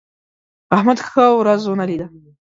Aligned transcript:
احمد 0.75 0.99
ښه 1.07 1.25
ورځ 1.39 1.61
ونه 1.67 1.85
لیده. 1.89 2.07